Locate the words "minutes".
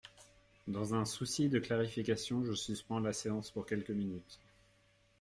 3.91-4.39